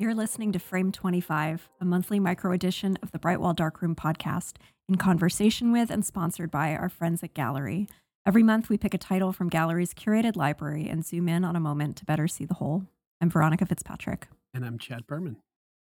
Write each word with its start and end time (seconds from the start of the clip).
You're 0.00 0.14
listening 0.14 0.52
to 0.52 0.60
Frame 0.60 0.92
25, 0.92 1.68
a 1.80 1.84
monthly 1.84 2.20
micro 2.20 2.52
edition 2.52 2.96
of 3.02 3.10
the 3.10 3.18
Brightwall 3.18 3.52
Darkroom 3.52 3.96
podcast, 3.96 4.52
in 4.88 4.94
conversation 4.94 5.72
with 5.72 5.90
and 5.90 6.06
sponsored 6.06 6.52
by 6.52 6.76
our 6.76 6.88
friends 6.88 7.24
at 7.24 7.34
Galerie. 7.34 7.88
Every 8.24 8.44
month, 8.44 8.68
we 8.68 8.78
pick 8.78 8.94
a 8.94 8.98
title 8.98 9.32
from 9.32 9.48
Galerie's 9.50 9.92
curated 9.92 10.36
library 10.36 10.88
and 10.88 11.04
zoom 11.04 11.28
in 11.28 11.44
on 11.44 11.56
a 11.56 11.60
moment 11.60 11.96
to 11.96 12.04
better 12.04 12.28
see 12.28 12.44
the 12.44 12.54
whole. 12.54 12.84
I'm 13.20 13.28
Veronica 13.28 13.66
Fitzpatrick. 13.66 14.28
And 14.54 14.64
I'm 14.64 14.78
Chad 14.78 15.04
Perman. 15.08 15.34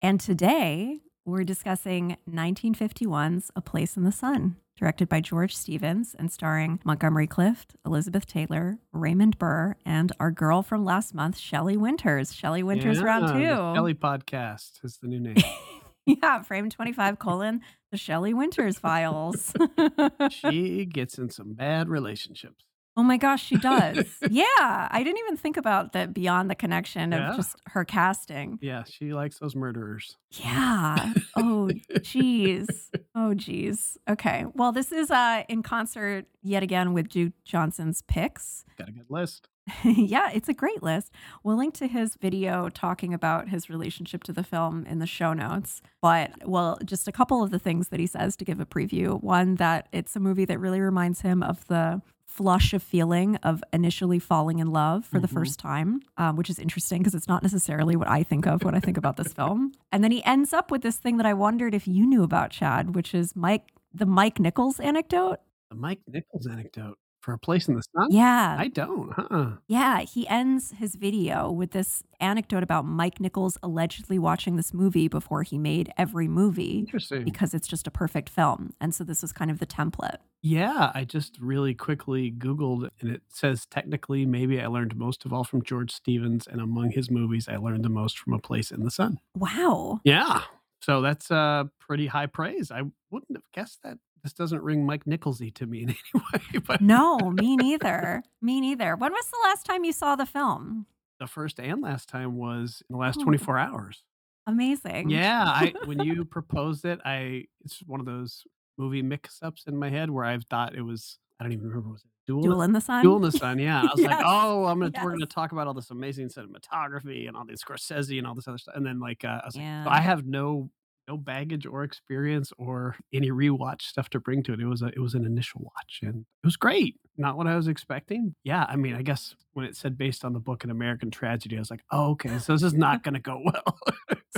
And 0.02 0.18
today, 0.18 1.02
we're 1.24 1.44
discussing 1.44 2.16
1951's 2.28 3.50
A 3.54 3.60
Place 3.60 3.96
in 3.96 4.04
the 4.04 4.12
Sun, 4.12 4.56
directed 4.76 5.08
by 5.08 5.20
George 5.20 5.54
Stevens 5.54 6.16
and 6.18 6.32
starring 6.32 6.80
Montgomery 6.84 7.26
Clift, 7.26 7.76
Elizabeth 7.86 8.26
Taylor, 8.26 8.78
Raymond 8.92 9.38
Burr, 9.38 9.76
and 9.86 10.10
our 10.18 10.30
girl 10.30 10.62
from 10.62 10.84
last 10.84 11.14
month, 11.14 11.38
Shelley 11.38 11.76
Winters. 11.76 12.34
Shelley 12.34 12.62
Winters 12.62 12.98
yeah, 12.98 13.04
round 13.04 13.28
two. 13.28 13.38
The 13.38 13.74
Shelley 13.74 13.94
Podcast 13.94 14.84
is 14.84 14.98
the 14.98 15.06
new 15.06 15.20
name. 15.20 15.36
yeah, 16.06 16.42
frame 16.42 16.68
25 16.68 17.18
colon, 17.18 17.60
the 17.92 17.96
Shelley 17.96 18.34
Winters 18.34 18.78
files. 18.78 19.52
she 20.30 20.84
gets 20.84 21.18
in 21.18 21.30
some 21.30 21.54
bad 21.54 21.88
relationships. 21.88 22.64
Oh 22.96 23.02
my 23.02 23.16
gosh, 23.16 23.42
she 23.44 23.56
does. 23.56 24.04
yeah. 24.30 24.88
I 24.90 25.02
didn't 25.02 25.18
even 25.20 25.36
think 25.38 25.56
about 25.56 25.92
that 25.94 26.12
beyond 26.12 26.50
the 26.50 26.54
connection 26.54 27.12
of 27.14 27.20
Yeah. 27.20 27.36
just 27.36 27.56
her 27.68 27.84
casting. 27.86 28.58
Yeah, 28.60 28.84
she 28.84 29.14
likes 29.14 29.38
those 29.38 29.56
murderers. 29.56 30.16
Yeah. 30.32 31.14
Oh, 31.34 31.70
geez. 32.02 32.90
Oh, 33.14 33.32
geez. 33.32 33.96
Okay. 34.08 34.44
Well, 34.54 34.70
this 34.70 34.92
is 34.92 35.10
uh, 35.10 35.44
in 35.48 35.62
concert 35.62 36.26
yet 36.42 36.62
again 36.62 36.92
with 36.92 37.08
Duke 37.08 37.32
Johnson's 37.44 38.02
picks. 38.02 38.64
Got 38.78 38.90
a 38.90 38.92
good 38.92 39.06
list. 39.08 39.48
yeah, 39.84 40.30
it's 40.34 40.48
a 40.50 40.52
great 40.54 40.82
list. 40.82 41.10
We'll 41.42 41.56
link 41.56 41.72
to 41.74 41.86
his 41.86 42.16
video 42.16 42.68
talking 42.68 43.14
about 43.14 43.48
his 43.48 43.70
relationship 43.70 44.24
to 44.24 44.32
the 44.32 44.44
film 44.44 44.84
in 44.84 44.98
the 44.98 45.06
show 45.06 45.32
notes. 45.32 45.80
But, 46.02 46.32
well, 46.46 46.78
just 46.84 47.08
a 47.08 47.12
couple 47.12 47.42
of 47.42 47.50
the 47.50 47.58
things 47.58 47.88
that 47.88 47.98
he 48.00 48.06
says 48.06 48.36
to 48.36 48.44
give 48.44 48.60
a 48.60 48.66
preview. 48.66 49.20
One, 49.22 49.54
that 49.54 49.88
it's 49.92 50.14
a 50.14 50.20
movie 50.20 50.44
that 50.44 50.60
really 50.60 50.80
reminds 50.80 51.22
him 51.22 51.42
of 51.42 51.66
the 51.68 52.02
flush 52.36 52.72
of 52.72 52.82
feeling 52.82 53.36
of 53.42 53.62
initially 53.74 54.18
falling 54.18 54.58
in 54.58 54.68
love 54.68 55.04
for 55.04 55.20
the 55.20 55.28
Mhm. 55.28 55.32
first 55.32 55.58
time, 55.58 56.00
um, 56.16 56.36
which 56.36 56.48
is 56.48 56.58
interesting 56.58 57.00
because 57.00 57.14
it's 57.14 57.28
not 57.28 57.42
necessarily 57.42 57.94
what 57.94 58.08
I 58.08 58.22
think 58.22 58.46
of 58.46 58.62
when 58.64 58.74
I 58.74 58.80
think 58.80 58.96
about 58.96 59.16
this 59.18 59.32
film. 59.38 59.72
And 59.92 60.02
then 60.02 60.10
he 60.12 60.24
ends 60.24 60.52
up 60.54 60.70
with 60.70 60.80
this 60.82 60.96
thing 60.96 61.18
that 61.18 61.26
I 61.26 61.34
wondered 61.34 61.74
if 61.74 61.86
you 61.86 62.06
knew 62.06 62.22
about, 62.22 62.50
Chad, 62.50 62.94
which 62.94 63.14
is 63.14 63.36
Mike, 63.36 63.70
the 63.92 64.06
Mike 64.06 64.40
Nichols 64.40 64.80
anecdote. 64.80 65.40
The 65.70 65.76
Mike 65.76 66.00
Nichols 66.08 66.46
anecdote 66.46 66.98
for 67.22 67.32
a 67.32 67.38
place 67.38 67.68
in 67.68 67.74
the 67.74 67.82
sun? 67.82 68.08
Yeah. 68.10 68.56
I 68.58 68.68
don't, 68.68 69.12
huh? 69.16 69.50
Yeah, 69.68 70.00
he 70.00 70.26
ends 70.28 70.72
his 70.78 70.96
video 70.96 71.50
with 71.50 71.70
this 71.70 72.02
anecdote 72.20 72.62
about 72.62 72.84
Mike 72.84 73.20
Nichols 73.20 73.56
allegedly 73.62 74.18
watching 74.18 74.56
this 74.56 74.74
movie 74.74 75.08
before 75.08 75.42
he 75.44 75.56
made 75.56 75.92
every 75.96 76.28
movie 76.28 76.80
Interesting. 76.80 77.24
because 77.24 77.54
it's 77.54 77.66
just 77.68 77.86
a 77.86 77.90
perfect 77.90 78.28
film. 78.28 78.74
And 78.80 78.94
so 78.94 79.04
this 79.04 79.22
was 79.22 79.32
kind 79.32 79.50
of 79.50 79.58
the 79.60 79.66
template. 79.66 80.16
Yeah, 80.42 80.90
I 80.94 81.04
just 81.04 81.38
really 81.40 81.72
quickly 81.74 82.30
Googled 82.32 82.88
and 83.00 83.10
it 83.10 83.22
says 83.28 83.64
technically 83.66 84.26
maybe 84.26 84.60
I 84.60 84.66
learned 84.66 84.96
most 84.96 85.24
of 85.24 85.32
all 85.32 85.44
from 85.44 85.62
George 85.62 85.92
Stevens, 85.92 86.46
and 86.48 86.60
among 86.60 86.90
his 86.90 87.10
movies, 87.10 87.48
I 87.48 87.56
learned 87.56 87.84
the 87.84 87.88
most 87.88 88.18
from 88.18 88.32
A 88.34 88.38
Place 88.40 88.72
in 88.72 88.82
the 88.82 88.90
Sun. 88.90 89.20
Wow. 89.36 90.00
Yeah. 90.04 90.42
So 90.80 91.00
that's 91.00 91.30
uh 91.30 91.64
pretty 91.78 92.08
high 92.08 92.26
praise. 92.26 92.72
I 92.72 92.82
wouldn't 93.12 93.36
have 93.36 93.44
guessed 93.54 93.78
that. 93.84 93.98
This 94.22 94.32
doesn't 94.32 94.62
ring 94.62 94.86
Mike 94.86 95.04
Nicholsy 95.04 95.52
to 95.54 95.66
me 95.66 95.82
in 95.82 95.88
any 96.14 96.22
way, 96.54 96.58
but 96.66 96.80
No, 96.80 97.18
me 97.30 97.56
neither. 97.56 98.22
me 98.40 98.60
neither. 98.60 98.94
When 98.96 99.12
was 99.12 99.26
the 99.26 99.38
last 99.44 99.66
time 99.66 99.84
you 99.84 99.92
saw 99.92 100.16
the 100.16 100.26
film? 100.26 100.86
the 101.18 101.26
first 101.28 101.60
and 101.60 101.80
last 101.80 102.08
time 102.08 102.36
was 102.36 102.82
in 102.90 102.94
the 102.94 102.98
last 102.98 103.18
Oh. 103.20 103.22
24 103.24 103.56
hours. 103.56 104.02
Amazing. 104.48 105.08
Yeah, 105.10 105.44
I 105.44 105.72
when 105.84 106.00
you 106.04 106.24
proposed 106.24 106.84
it, 106.84 106.98
I 107.04 107.44
it's 107.64 107.78
one 107.86 108.00
of 108.00 108.06
those 108.06 108.42
movie 108.76 109.02
mix-ups 109.02 109.64
in 109.68 109.76
my 109.76 109.88
head 109.88 110.10
where 110.10 110.24
I've 110.24 110.42
thought 110.44 110.74
it 110.74 110.82
was 110.82 111.18
I 111.38 111.44
don't 111.44 111.52
even 111.52 111.68
remember 111.68 111.90
was 111.90 112.02
it 112.02 112.10
Duel 112.26 112.42
Duel 112.42 112.62
in 112.62 112.72
the 112.72 112.80
Sun. 112.80 113.04
Duel 113.04 113.16
in 113.16 113.22
the 113.22 113.30
Sun, 113.32 113.58
yeah. 113.60 113.82
I 113.82 113.88
was 113.94 114.04
like, 114.04 114.18
oh, 114.24 114.64
I'm 114.66 114.80
gonna 114.80 114.92
we're 115.04 115.12
gonna 115.12 115.26
talk 115.26 115.52
about 115.52 115.68
all 115.68 115.74
this 115.74 115.90
amazing 115.90 116.28
cinematography 116.28 117.28
and 117.28 117.36
all 117.36 117.44
this 117.44 117.62
Scorsese 117.62 118.18
and 118.18 118.26
all 118.26 118.34
this 118.34 118.48
other 118.48 118.58
stuff, 118.58 118.74
and 118.76 118.84
then 118.84 118.98
like 118.98 119.24
uh, 119.24 119.40
I 119.42 119.46
was 119.46 119.56
Yeah. 119.56 119.84
like, 119.84 119.94
I 119.94 120.00
have 120.00 120.24
no 120.26 120.70
no 121.08 121.16
baggage 121.16 121.66
or 121.66 121.84
experience 121.84 122.52
or 122.58 122.96
any 123.12 123.30
rewatch 123.30 123.82
stuff 123.82 124.08
to 124.10 124.20
bring 124.20 124.42
to 124.44 124.52
it. 124.52 124.60
It 124.60 124.66
was 124.66 124.82
a 124.82 124.86
it 124.86 124.98
was 125.00 125.14
an 125.14 125.24
initial 125.26 125.60
watch 125.62 126.00
and 126.02 126.20
it 126.42 126.46
was 126.46 126.56
great. 126.56 126.96
Not 127.16 127.36
what 127.36 127.46
I 127.46 127.56
was 127.56 127.68
expecting. 127.68 128.34
Yeah, 128.44 128.64
I 128.68 128.76
mean, 128.76 128.94
I 128.94 129.02
guess 129.02 129.34
when 129.52 129.66
it 129.66 129.76
said 129.76 129.98
based 129.98 130.24
on 130.24 130.32
the 130.32 130.40
book 130.40 130.64
An 130.64 130.70
American 130.70 131.10
Tragedy, 131.10 131.56
I 131.56 131.58
was 131.58 131.70
like, 131.70 131.84
oh, 131.90 132.10
okay, 132.12 132.38
so 132.38 132.52
this 132.54 132.62
is 132.62 132.72
not 132.74 133.02
gonna 133.02 133.20
go 133.20 133.40
well. 133.44 133.78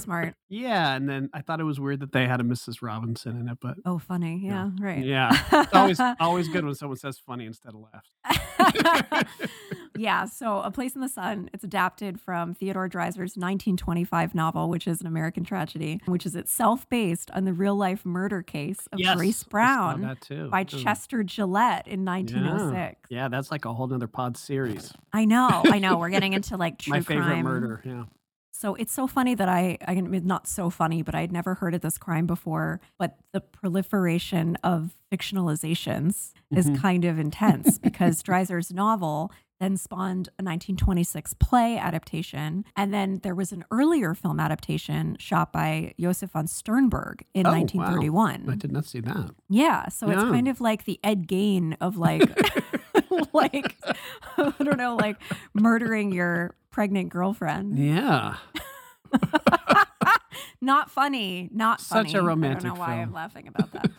Smart. 0.00 0.34
yeah, 0.48 0.94
and 0.96 1.08
then 1.08 1.30
I 1.32 1.40
thought 1.42 1.60
it 1.60 1.64
was 1.64 1.78
weird 1.78 2.00
that 2.00 2.10
they 2.12 2.26
had 2.26 2.40
a 2.40 2.44
Mrs. 2.44 2.82
Robinson 2.82 3.38
in 3.38 3.48
it, 3.48 3.58
but 3.60 3.76
Oh, 3.84 3.98
funny. 3.98 4.40
Yeah, 4.44 4.70
right. 4.80 5.04
yeah, 5.04 5.30
it's 5.52 5.72
always 5.72 6.00
always 6.20 6.48
good 6.48 6.64
when 6.64 6.74
someone 6.74 6.96
says 6.98 7.18
funny 7.24 7.46
instead 7.46 7.74
of 7.74 7.80
laughs. 7.80 9.24
yeah, 9.96 10.24
so 10.24 10.60
A 10.60 10.70
Place 10.70 10.94
in 10.94 11.00
the 11.00 11.08
Sun, 11.08 11.50
it's 11.52 11.64
adapted 11.64 12.20
from 12.20 12.54
Theodore 12.54 12.88
Dreiser's 12.88 13.36
1925 13.36 14.34
novel, 14.34 14.68
which 14.68 14.86
is 14.86 15.00
an 15.00 15.06
American 15.06 15.44
tragedy, 15.44 16.00
which 16.06 16.26
is 16.26 16.34
itself 16.34 16.88
based 16.88 17.30
on 17.32 17.44
the 17.44 17.52
real 17.52 17.76
life 17.76 18.04
murder 18.04 18.42
case 18.42 18.88
of 18.92 18.98
Yes, 19.00 19.16
Grace 19.16 19.42
Brown 19.44 20.16
by 20.50 20.62
Ooh. 20.62 20.64
Chester 20.64 21.22
Gillette 21.22 21.86
in 21.86 22.04
1906. 22.04 23.00
Yeah, 23.10 23.28
that's 23.28 23.50
like 23.50 23.64
a 23.64 23.72
whole 23.72 23.86
nother 23.86 24.06
pod 24.08 24.36
series. 24.36 24.92
I 25.12 25.24
know, 25.24 25.62
I 25.64 25.78
know. 25.78 25.98
We're 25.98 26.08
getting 26.10 26.32
into 26.38 26.56
like 26.56 26.78
true 26.78 26.92
My 26.92 27.00
favorite 27.00 27.24
crime. 27.26 27.44
murder. 27.44 27.82
Yeah. 27.84 28.04
So 28.56 28.76
it's 28.76 28.92
so 28.92 29.06
funny 29.08 29.34
that 29.34 29.48
I, 29.48 29.78
I 29.86 29.96
mean, 30.00 30.26
not 30.26 30.46
so 30.46 30.70
funny, 30.70 31.02
but 31.02 31.14
I'd 31.14 31.32
never 31.32 31.54
heard 31.54 31.74
of 31.74 31.80
this 31.80 31.98
crime 31.98 32.26
before. 32.26 32.80
But 32.98 33.16
the 33.32 33.40
proliferation 33.40 34.56
of 34.62 34.94
fictionalizations 35.12 36.32
is 36.52 36.70
Mhm. 36.70 36.80
kind 36.80 37.04
of 37.04 37.18
intense 37.18 37.78
because 37.78 38.22
Dreiser's 38.22 38.72
novel 38.72 39.32
then 39.60 39.76
spawned 39.76 40.28
a 40.38 40.42
1926 40.42 41.34
play 41.34 41.78
adaptation. 41.78 42.64
And 42.76 42.92
then 42.92 43.20
there 43.22 43.34
was 43.34 43.52
an 43.52 43.64
earlier 43.70 44.14
film 44.14 44.40
adaptation 44.40 45.16
shot 45.20 45.52
by 45.52 45.94
Josef 46.00 46.30
von 46.32 46.46
Sternberg 46.46 47.24
in 47.34 47.46
Oh, 47.46 47.50
wow. 47.50 47.56
1931. 47.58 48.46
I 48.50 48.54
did 48.56 48.72
not 48.72 48.84
see 48.84 49.00
that. 49.00 49.30
Yeah, 49.48 49.88
so 49.88 50.10
it's 50.10 50.22
kind 50.22 50.48
of 50.48 50.60
like 50.60 50.84
the 50.84 50.98
Ed 51.04 51.28
Gein 51.28 51.76
of 51.80 51.96
like, 51.98 52.22
like 53.32 53.76
I 54.36 54.52
don't 54.62 54.76
know, 54.78 54.96
like 54.96 55.16
murdering 55.54 56.12
your 56.12 56.56
pregnant 56.70 57.10
girlfriend. 57.10 57.78
Yeah. 57.78 58.36
Not 60.60 60.90
funny. 60.90 61.48
Not 61.52 61.80
Such 61.80 62.08
a 62.08 62.12
funny. 62.12 62.24
I 62.24 62.26
romantic 62.26 62.62
don't 62.64 62.74
know 62.74 62.80
why 62.80 62.94
I'm 62.94 63.12
laughing 63.12 63.48
about 63.48 63.70
that. 63.72 63.90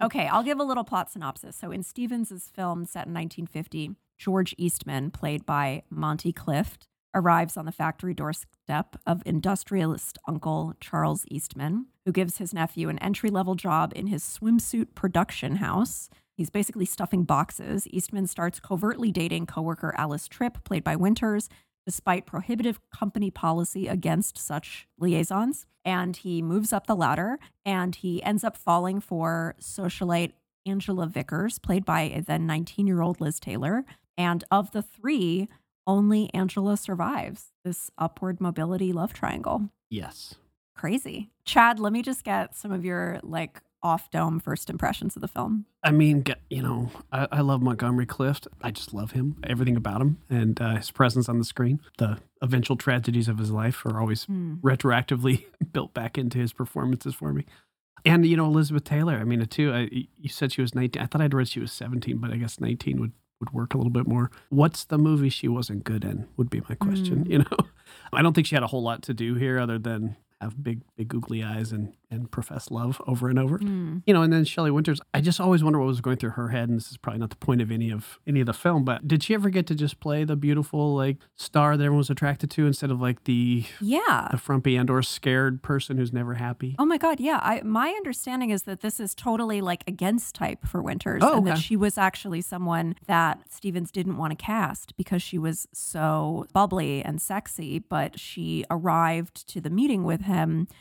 Mm-hmm. 0.00 0.06
okay, 0.06 0.28
I'll 0.28 0.42
give 0.42 0.58
a 0.60 0.64
little 0.64 0.84
plot 0.84 1.10
synopsis. 1.10 1.56
So 1.56 1.70
in 1.70 1.82
Stevens's 1.82 2.50
film 2.54 2.84
set 2.84 3.06
in 3.06 3.14
1950, 3.14 3.92
George 4.18 4.54
Eastman, 4.58 5.10
played 5.10 5.46
by 5.46 5.82
Monty 5.90 6.32
Clift, 6.32 6.86
arrives 7.14 7.56
on 7.56 7.64
the 7.64 7.72
factory 7.72 8.14
doorstep 8.14 8.96
of 9.06 9.22
industrialist 9.26 10.18
uncle 10.28 10.74
Charles 10.80 11.24
Eastman, 11.28 11.86
who 12.04 12.12
gives 12.12 12.38
his 12.38 12.54
nephew 12.54 12.88
an 12.88 12.98
entry-level 13.00 13.56
job 13.56 13.92
in 13.96 14.06
his 14.06 14.22
swimsuit 14.22 14.94
production 14.94 15.56
house. 15.56 16.08
He's 16.36 16.50
basically 16.50 16.86
stuffing 16.86 17.24
boxes. 17.24 17.86
Eastman 17.88 18.26
starts 18.26 18.60
covertly 18.60 19.10
dating 19.10 19.46
coworker 19.46 19.94
Alice 19.98 20.28
Tripp, 20.28 20.64
played 20.64 20.84
by 20.84 20.96
Winters, 20.96 21.48
despite 21.90 22.24
prohibitive 22.24 22.78
company 22.92 23.32
policy 23.32 23.88
against 23.88 24.38
such 24.38 24.86
liaisons. 24.96 25.66
And 25.84 26.16
he 26.16 26.40
moves 26.40 26.72
up 26.72 26.86
the 26.86 26.94
ladder 26.94 27.40
and 27.64 27.96
he 27.96 28.22
ends 28.22 28.44
up 28.44 28.56
falling 28.56 29.00
for 29.00 29.56
socialite 29.60 30.30
Angela 30.64 31.08
Vickers, 31.08 31.58
played 31.58 31.84
by 31.84 32.02
a 32.02 32.22
then 32.22 32.46
19 32.46 32.86
year 32.86 33.02
old 33.02 33.20
Liz 33.20 33.40
Taylor. 33.40 33.84
And 34.16 34.44
of 34.52 34.70
the 34.70 34.82
three, 34.82 35.48
only 35.84 36.32
Angela 36.32 36.76
survives 36.76 37.46
this 37.64 37.90
upward 37.98 38.40
mobility 38.40 38.92
love 38.92 39.12
triangle. 39.12 39.70
Yes. 39.88 40.36
Crazy. 40.76 41.30
Chad, 41.44 41.80
let 41.80 41.92
me 41.92 42.02
just 42.02 42.22
get 42.22 42.54
some 42.54 42.70
of 42.70 42.84
your 42.84 43.18
like 43.24 43.60
off 43.82 44.10
dome 44.10 44.40
first 44.40 44.68
impressions 44.68 45.16
of 45.16 45.22
the 45.22 45.28
film. 45.28 45.64
I 45.82 45.90
mean, 45.90 46.24
you 46.50 46.62
know, 46.62 46.90
I, 47.10 47.26
I 47.32 47.40
love 47.40 47.62
Montgomery 47.62 48.06
Clift. 48.06 48.46
I 48.62 48.70
just 48.70 48.92
love 48.92 49.12
him, 49.12 49.36
everything 49.44 49.76
about 49.76 50.00
him, 50.00 50.18
and 50.28 50.60
uh, 50.60 50.76
his 50.76 50.90
presence 50.90 51.28
on 51.28 51.38
the 51.38 51.44
screen. 51.44 51.80
The 51.98 52.18
eventual 52.42 52.76
tragedies 52.76 53.28
of 53.28 53.38
his 53.38 53.50
life 53.50 53.84
are 53.86 53.98
always 53.98 54.24
Hmm. 54.24 54.54
retroactively 54.62 55.44
built 55.72 55.94
back 55.94 56.18
into 56.18 56.38
his 56.38 56.52
performances 56.52 57.14
for 57.14 57.32
me. 57.32 57.44
And 58.04 58.24
you 58.24 58.36
know 58.36 58.46
Elizabeth 58.46 58.84
Taylor. 58.84 59.16
I 59.16 59.24
mean, 59.24 59.44
too. 59.46 59.72
I, 59.72 59.88
you 60.18 60.28
said 60.30 60.52
she 60.52 60.62
was 60.62 60.74
nineteen. 60.74 61.02
I 61.02 61.06
thought 61.06 61.20
I'd 61.20 61.34
read 61.34 61.48
she 61.48 61.60
was 61.60 61.70
seventeen, 61.72 62.16
but 62.18 62.30
I 62.30 62.36
guess 62.36 62.58
nineteen 62.60 62.98
would 63.00 63.12
would 63.40 63.52
work 63.52 63.74
a 63.74 63.76
little 63.78 63.92
bit 63.92 64.06
more. 64.06 64.30
What's 64.50 64.84
the 64.84 64.96
movie 64.98 65.28
she 65.30 65.48
wasn't 65.48 65.84
good 65.84 66.04
in? 66.04 66.26
Would 66.38 66.48
be 66.50 66.62
my 66.68 66.74
question. 66.76 67.24
Mm. 67.24 67.30
You 67.30 67.38
know, 67.40 67.56
I 68.12 68.22
don't 68.22 68.32
think 68.34 68.46
she 68.46 68.54
had 68.56 68.62
a 68.62 68.66
whole 68.68 68.82
lot 68.82 69.02
to 69.04 69.14
do 69.14 69.34
here 69.34 69.58
other 69.58 69.78
than 69.78 70.16
have 70.40 70.62
big 70.62 70.82
big 70.96 71.08
googly 71.08 71.42
eyes 71.42 71.72
and 71.72 71.92
and 72.12 72.30
profess 72.30 72.70
love 72.72 73.00
over 73.06 73.28
and 73.28 73.38
over. 73.38 73.58
Mm. 73.58 74.02
You 74.04 74.12
know, 74.14 74.22
and 74.22 74.32
then 74.32 74.44
Shelley 74.44 74.70
Winters, 74.72 75.00
I 75.14 75.20
just 75.20 75.38
always 75.40 75.62
wonder 75.62 75.78
what 75.78 75.86
was 75.86 76.00
going 76.00 76.16
through 76.16 76.30
her 76.30 76.48
head, 76.48 76.68
and 76.68 76.76
this 76.76 76.90
is 76.90 76.96
probably 76.96 77.20
not 77.20 77.30
the 77.30 77.36
point 77.36 77.60
of 77.62 77.70
any 77.70 77.90
of 77.90 78.18
any 78.26 78.40
of 78.40 78.46
the 78.46 78.52
film, 78.52 78.84
but 78.84 79.06
did 79.06 79.22
she 79.22 79.34
ever 79.34 79.48
get 79.50 79.66
to 79.68 79.74
just 79.74 80.00
play 80.00 80.24
the 80.24 80.34
beautiful 80.36 80.94
like 80.96 81.18
star 81.36 81.76
that 81.76 81.84
everyone 81.84 81.98
was 81.98 82.10
attracted 82.10 82.50
to 82.52 82.66
instead 82.66 82.90
of 82.90 83.00
like 83.00 83.24
the 83.24 83.64
Yeah. 83.80 84.28
the 84.30 84.38
frumpy 84.38 84.76
and 84.76 84.90
or 84.90 85.02
scared 85.02 85.62
person 85.62 85.98
who's 85.98 86.12
never 86.12 86.34
happy? 86.34 86.74
Oh 86.78 86.84
my 86.84 86.98
God, 86.98 87.20
yeah. 87.20 87.38
I 87.42 87.62
my 87.62 87.90
understanding 87.90 88.50
is 88.50 88.62
that 88.64 88.80
this 88.80 88.98
is 88.98 89.14
totally 89.14 89.60
like 89.60 89.84
against 89.86 90.34
type 90.34 90.66
for 90.66 90.82
Winters, 90.82 91.22
Oh, 91.24 91.36
and 91.38 91.46
that 91.46 91.58
she 91.58 91.76
was 91.76 91.96
actually 91.98 92.40
someone 92.40 92.96
that 93.06 93.40
Stevens 93.50 93.90
didn't 93.92 94.16
want 94.16 94.36
to 94.36 94.42
cast 94.44 94.96
because 94.96 95.22
she 95.22 95.38
was 95.38 95.68
so 95.72 96.46
bubbly 96.52 97.02
and 97.04 97.20
sexy. 97.22 97.78
But 97.78 98.18
she 98.18 98.64
arrived 98.70 99.46
to 99.48 99.60
the 99.60 99.70
meeting 99.70 100.02
with 100.04 100.22
him, 100.22 100.29